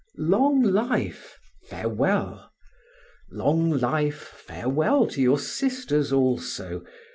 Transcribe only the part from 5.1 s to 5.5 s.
your